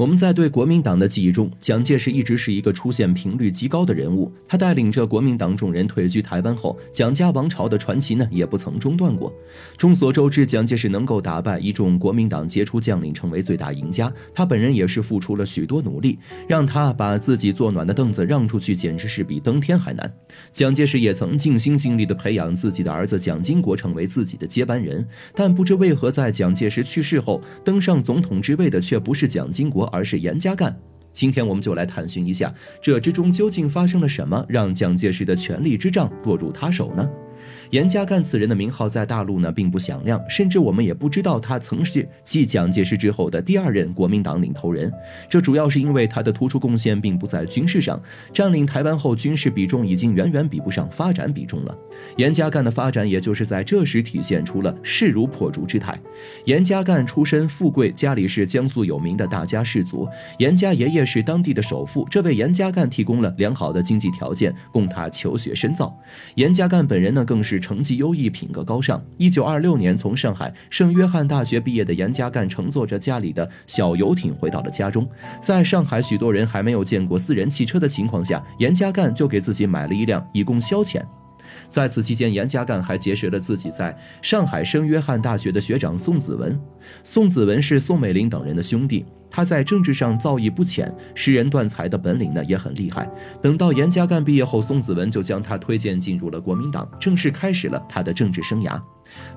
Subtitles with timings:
[0.00, 4.32] 我们在对国民党的记忆中，蒋介石一直是一个出现频率极高的人物。
[4.48, 9.30] 他带领着国民党众人退居台湾后，蒋家王朝的传奇呢也不曾中断过。
[9.76, 16.18] 众所周知，蒋介石能够打败一众国民党杰出将领，成为最大赢家，他本人也是付出了许多努力。
[16.48, 20.10] 让他把自己坐暖的凳子让出去，简直是比登天还难。
[20.50, 29.89] 蒋介石也曾尽心尽力地培养自己的儿子蒋经国成为自己的接班人，但不知为何，在蒋介石去世后，登上总统之位的却不是蒋经国。
[29.92, 30.74] 而是严加干。
[31.12, 37.10] 今天我们就来探寻一下，这之中究竟发生了什么，让蒋介石的权力之杖落入他手呢？
[37.70, 44.92] 严家淦此人的名号在大陆呢并不响亮，甚至我们也不知道他曾是继蒋介石之后的第二任国民党领头人。
[45.28, 48.00] 这主要是因为他的突出贡献并不在军事上，
[48.32, 51.76] 占领台湾后军事比重已经远远比不上发展比重了。
[52.16, 55.96] 严家淦的发展也就是在这时体现出了势如破竹之态。
[56.44, 65.96] 严家淦出身富贵，家里是江苏有名的大家氏族，严家爷爷是当地的首富，这为严家淦提供了良好的经济条件，供他求学深造。
[66.34, 67.60] 严家淦本人呢更是。
[67.60, 69.00] 成绩优异，品格高尚。
[69.16, 75.08] 一九二六年从上海圣约翰大学毕业的严家淦，乘坐着家里的小游艇回到了家中。
[75.40, 81.00] 在上海许多人还没有见过私人汽车的情况下，严家淦就给自己买了一辆，以供消遣。
[81.68, 86.58] 在此期间，严家淦还结识了自己在上海圣约翰大学的学长宋子文。
[87.04, 89.04] 宋子文是宋美龄等人的兄弟。
[89.32, 93.08] 他在政治上造诣不浅，识人断才的本领呢也很厉害。
[93.40, 98.80] 等到严家淦毕业后，宋子文就将他推荐进入了国民党，正式开始了他的政治生涯。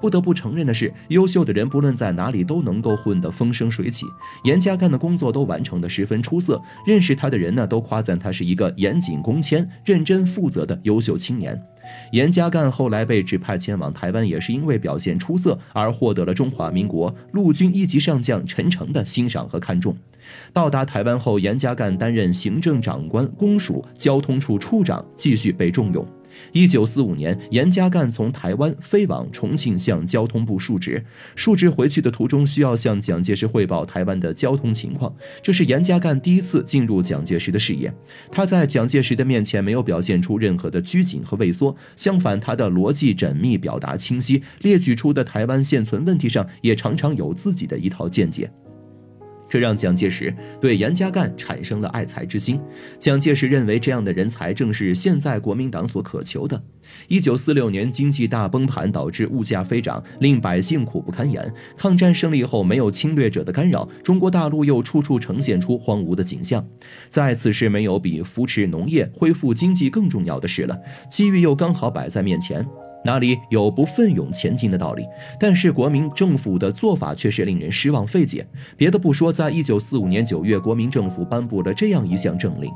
[0.00, 4.06] 不得不承认的是，优秀的人不论在哪里都能够混得风生水起。
[4.44, 11.60] 严家淦的工作都完成的十分出色，认识他的人呢都夸赞他是一个严谨公谦、认真负责的优秀青年。
[12.12, 19.96] 严家淦后来被指派前往台湾，也是因为表现出色而获得了中华民国陆军一级上将陈诚的欣赏和看重。
[20.52, 26.06] 到达台湾后，严家淦担任行政长官、公署交通处处长，继续被重用。
[26.52, 31.02] 一九四五年，严家淦从台湾飞往重庆，向交通部述职。
[31.36, 35.14] 述职回去的途中，需要向蒋介石汇报台湾的交通情况。
[35.42, 37.92] 这是严家淦第一次进入蒋介石的视野。
[38.30, 48.50] 他在蒋介石的面前没有表现出任何的拘谨和畏缩，相反，他的逻辑缜密，表达清晰，列举出的台湾现存问题上也常常有自己的一套见解。
[49.50, 52.58] 这让蒋介石对严家淦产生了爱才之心。
[53.00, 56.62] 蒋介石认为，这样的人才正是现在国民党所渴求的。
[57.08, 61.52] 一九四六年，经济大崩盘，导致物价飞涨，令百姓苦不堪言。
[61.76, 66.64] 抗战胜利后，没有侵略者的干扰，中国大陆又处处呈现出荒芜的景象。
[67.08, 70.78] 在此时，没有比扶持农业、恢复经济更重要的事了。
[71.10, 72.64] 机遇又刚好摆在面前。
[73.04, 75.06] 哪里有不奋勇前进的道理？
[75.38, 78.46] 但是国民政府的做法却是令人失望费解。
[78.76, 82.70] 别的不说，在一九四五年九月，国民政府颁布了这样一项政令：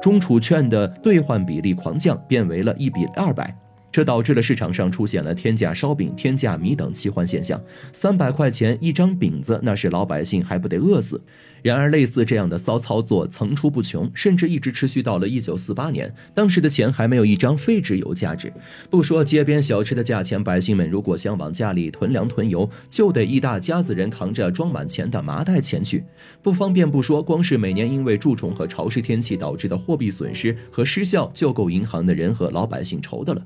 [0.00, 3.54] 中储券的兑换比例狂降，变为了一比二百。
[3.92, 7.60] 这导致了市场上出现了天价烧饼、天价米等奇幻现象。
[7.92, 11.22] 三百块钱一张饼子，那是老百姓还不得饿死？
[11.62, 16.14] 然而，类似这样的骚操作层出不穷，甚至一直持续到了一九四八年。
[16.34, 18.52] 当时的钱还没有一张废纸有价值。
[18.90, 26.04] 不说街边小吃的价钱，百姓们如果想往家里囤粮囤油，就得一大家子人扛着装满钱的麻袋前去，
[26.42, 33.42] 不方便不说，光是每年因为蛀虫和潮湿天气导致的货币损失和失效，就够银行的人和老百姓愁的了。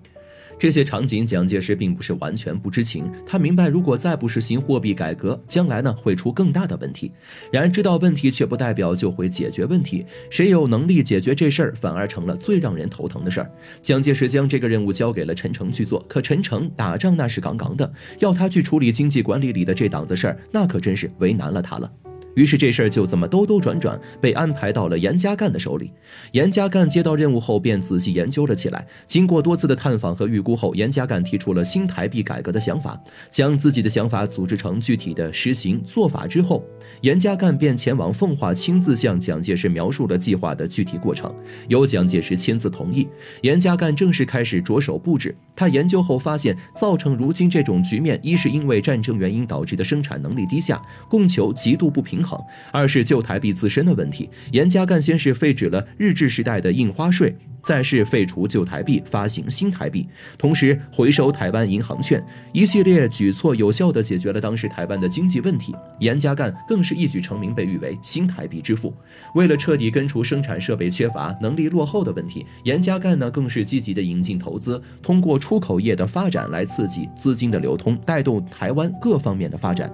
[0.61, 3.11] 这些场景，蒋介石并不是完全不知情。
[3.25, 7.11] 他明白，如果再不实行货币改革，将来呢会出更大的问题。
[7.51, 10.05] 然而，知道问题却不代表就会解决问题。
[10.29, 13.51] 谁有能力解决这事儿，反而成了最让人头疼的事儿。
[13.81, 21.91] 蒋介石将这个任务交给了陈诚去做，可陈诚打仗那是杠杠的，要他去处理经济管理里的这档子事儿，那可真是为难了他了。
[22.35, 25.93] 于是这事儿就这么兜兜转转被安排到了严家淦的手里。
[26.33, 28.87] 严家淦接到任务后便仔细研究了起来。
[29.07, 33.01] 经过多次的探访和预估后，严家淦提出了新台币改革的想法。
[33.31, 36.65] 将自己的想法组织成具体的实行做法之后，
[37.01, 41.35] 严家淦便前往奉化，亲自向蒋介石描述了计划的具体过程，
[41.69, 43.09] 由蒋介石签字同意。
[43.43, 45.35] 严家淦正式开始着手布置。
[45.57, 52.39] 他研究后发现，造成如今这种局面，一是因为战争原因导致的生产能力低下，供求极度不平衡；
[52.73, 54.29] 二是旧台币自身的问题。
[54.53, 57.37] 严家淦先是废止了日治时代的印花税。
[57.63, 60.09] 再是废除旧台币，发行新台币，
[60.39, 62.25] 同时回收台湾银行券，
[62.55, 65.75] 一系列举措有效地解决了当时台湾的经济问题。
[65.99, 68.95] 严家淦更是一举成名，被誉为新台币之父。
[69.35, 79.93] 为了彻底根除生产设备缺乏、能力落后的问题，严家淦呢更是积极地引进投资，通过出口业的发展来刺激资金的流通，带动台湾各方面的发展。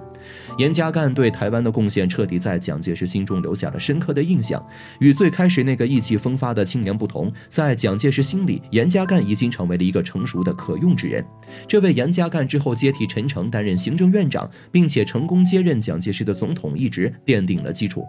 [0.57, 4.65] 严家淦对台湾的贡献彻底在蒋介石心中留下了深刻的印象。
[4.99, 11.23] 与最开始那个意气风发的青年不同，在蒋介石心里，严家淦已经成为了一个成熟的可用之人。
[11.67, 18.03] 这位严家淦之后接替陈诚担任行政院长，并且成功接任蒋介石的总统一职，奠定了基础。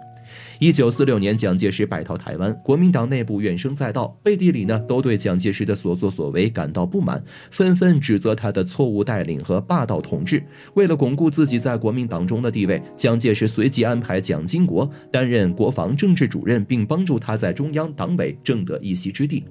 [0.58, 10.42] 一九四六年，蒋介石败逃台湾，国民党内部怨声载道，背地里呢都对蒋介石的所作所为感到不满，纷纷指责他的错误带领和霸道统治。
[10.74, 19.44] 为了巩固自己在国民党中的地位，蒋介石随即安排蒋经国担任国防政治主任，并帮助他在中央党委争得一席之地。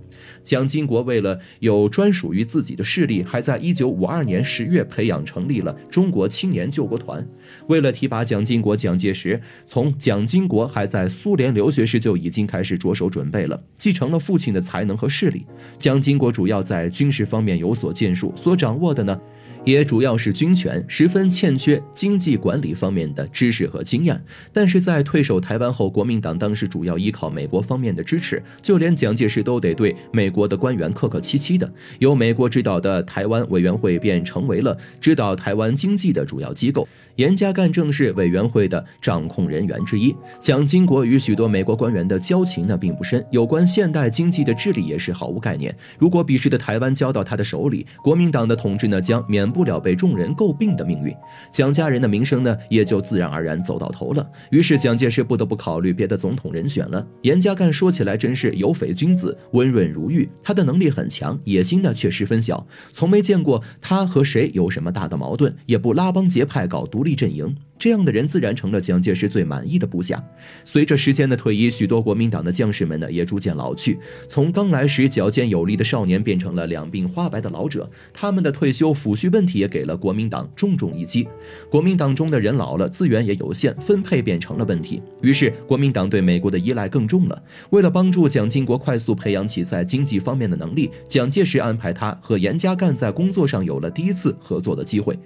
[0.44, 7.26] 蒋经国为了有专属于自己的势力，还在一九五二年十月培养成立了中国青年救国团。
[7.68, 15.46] 为了提拔蒋经国，蒋介石从蒋经国还在苏联留学时就已经开始着手准备了，继承了父亲的才能和势力。
[15.78, 19.20] 蒋经国主要在军事方面有所建树，所掌握的呢？
[19.68, 24.18] 也主要是军权，十分欠缺经济管理方面的知识和经验。
[24.54, 31.70] 但是在退守台湾后，国民党当时主要依靠美国方面的支持，就连蒋介石都得对美国的官员客客气气的。
[32.00, 36.88] 由美国指导的台湾委员会便成为了指导台湾经济的主要机构。
[37.18, 40.16] 严家淦正是委员会的掌控人员之一。
[40.40, 45.76] 蒋经国与许多美国官员的交情呢并不深，有关现代经济的治理也是毫无概念。
[45.98, 51.12] 如果彼时的台湾交到他的手里，国民党的统治呢将免不了被众人诟病的命运，
[51.52, 54.30] 蒋家人的名声呢也就自然而然走到头了。
[54.52, 57.04] 于是蒋介石不得不考虑别的总统人选了。
[57.24, 62.64] 严家淦说起来真是有匪君子，温润如玉，他的能力很强，野心呢却十分小，
[62.94, 67.08] 从没见过他和谁有什么大的矛盾，也不拉帮结派搞独。
[67.08, 67.56] 立阵营。
[67.80, 70.24] 这样的人自然成了蒋介石最满意的部下。
[70.66, 77.90] 随着时间的推移，许多国民党的将士们呢也逐渐老去，从刚来时矫健有力的少年变成了两鬓花白的老者。
[78.14, 81.28] 他们的退休抚恤问题也给了国民党重重一击。
[81.70, 85.02] 国民党中的人老了，资源也有限，分配变成了问题。
[85.22, 87.44] 于是国民党对美国的依赖更重了。
[87.70, 95.18] 为了帮助蒋经国快速培养起在经济方面的能力，蒋介石安排他和严家淦在工作上有了第一次合作的机会。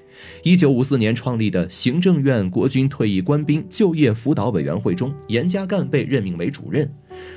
[0.43, 2.40] 一九五四年创立的行政院。
[2.49, 6.91] 国军退役官兵就业辅导委员会中，严家淦被任命为主任。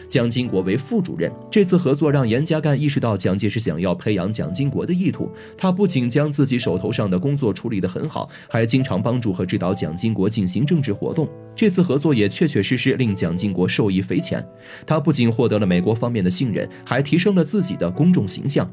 [0.09, 1.31] 蒋经国为副主任。
[1.51, 5.31] 这次合作让严家淦意识到蒋介石想要培养蒋经国的意图。
[5.57, 11.29] 他不仅将自己手头上的工作处理得很好，还经常帮助和指导蒋经国进行政治活动。
[11.57, 14.45] 这次合作也确确实实令蒋经国受益匪浅。
[14.85, 18.69] 他不仅获得了美国方面的信任，还提升了自己的公众形象。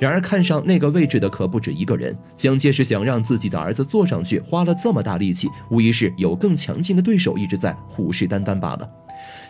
[0.00, 2.16] 然而，看上那个位置的可不止一个人。
[2.36, 8.88] 蒋介石想让自己的儿子坐上去，花了这么大力气，无疑是有更强劲的对手一直在虎视眈眈罢了。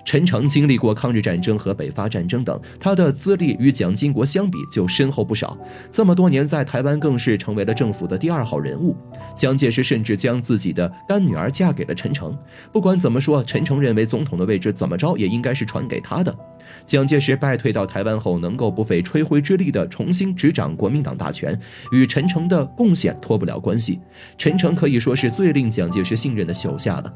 [0.05, 5.57] 陈诚经历过抗日战争和北伐战争等，他的资历与蒋经国相比就深厚不少。
[5.91, 8.97] 这么多年在台湾，更是成为了政府的第二号人物。
[9.37, 12.37] 蒋介石甚至将自己的干女儿嫁给了陈诚。
[12.73, 16.35] 不管怎么说，陈诚认为总统的位置怎么着也应该是传给他的。
[16.87, 21.59] 蒋介石败退到台湾后，能够不费吹灰之力地重新执掌国民党大权，
[21.93, 24.01] 与陈诚的贡献脱不了关系。
[24.39, 27.13] 陈诚可以说是最令蒋介石信任的手下了。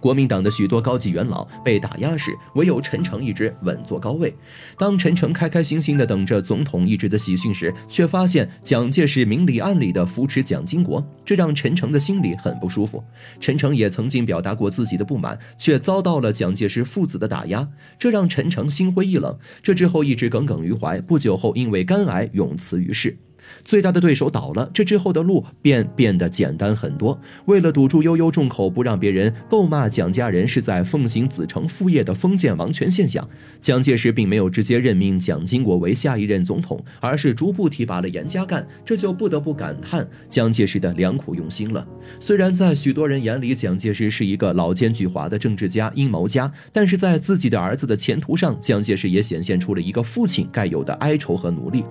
[0.00, 4.34] 国民党的许多高级元老被打压时，唯有陈诚一直稳坐高位。
[4.78, 13.04] 当陈诚开开心心地等着总统一职的喜讯时，却发现蒋介石明里暗里地扶持蒋经国，这让陈诚的心里很不舒服。
[13.38, 17.68] 陈诚也曾经表达过自己的不满，却遭到了蒋介石父子的打压，
[17.98, 19.38] 这让陈诚心灰意冷。
[19.62, 23.18] 这之后一直耿耿于怀，不久后因为肝癌永辞于世。
[23.64, 27.18] 最大的对手倒了，这之后的路便变得简单很多。
[27.46, 33.26] 为了堵住悠悠众口，不让别人咒骂蒋家人是在奉行子承父业的封建王权现象，
[33.60, 38.64] 蒋介石并没有直接任命蒋经国为下一任总统，而是逐步提拔了严家淦。
[38.84, 41.86] 这就不得不感叹蒋介石的良苦用心了。
[42.18, 51.84] 虽然在许多人眼里，蒋介石是一个老奸巨猾的政治家、阴谋家，但是在自己的儿子的前途上，蒋介石也显现出了一个父亲该有的哀愁和努力。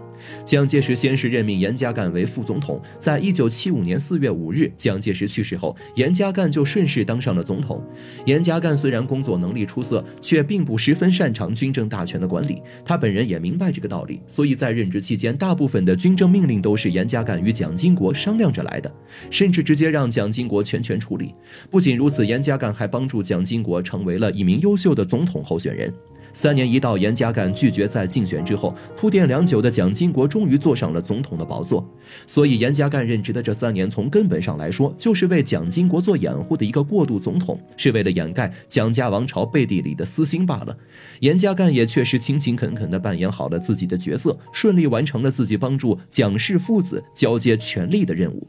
[0.46, 7.82] 蒋介石先是任命严家淦为副总统，在一九七五年四月五日，蒋介石去世后，严家淦就顺势当上了总统。
[8.26, 18.94] 严家淦虽然工作能力出色，却并不十分擅长军政大权的管理，他本人也明白这个道理，所以在任职期间，大部分的军政命令都是严家淦与蒋经国商量着来的，
[19.30, 21.34] 甚至直接让蒋经国全权处理。
[21.70, 25.94] 不仅如此，严家淦还帮助蒋经国成为了一名优秀的总统候选人。
[26.32, 31.88] 三年一到，严家淦拒绝再竞选之后，铺垫良久的蒋经国终于坐上了总统统的宝座。
[32.26, 40.76] 所以，严家淦任职的这三年，从根本上来说，就是为蒋经国做掩护的一个过渡总统，是为了掩盖蒋家王朝背地里的私心罢了。
[41.20, 48.48] 严家淦也确实勤勤恳恳地扮演好了自己的角色，顺利完成了自己帮助蒋氏父子交接权力的任务。